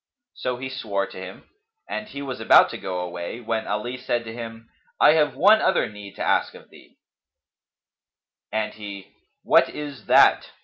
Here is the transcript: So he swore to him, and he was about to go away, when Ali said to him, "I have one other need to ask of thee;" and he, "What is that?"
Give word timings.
So 0.33 0.57
he 0.57 0.67
swore 0.67 1.05
to 1.05 1.17
him, 1.19 1.43
and 1.87 2.07
he 2.07 2.23
was 2.23 2.39
about 2.39 2.71
to 2.71 2.77
go 2.79 3.01
away, 3.01 3.39
when 3.39 3.67
Ali 3.67 3.97
said 3.97 4.23
to 4.23 4.33
him, 4.33 4.67
"I 4.99 5.11
have 5.13 5.35
one 5.35 5.61
other 5.61 5.87
need 5.89 6.15
to 6.15 6.23
ask 6.23 6.55
of 6.55 6.71
thee;" 6.71 6.97
and 8.51 8.73
he, 8.73 9.13
"What 9.43 9.69
is 9.69 10.07
that?" 10.07 10.49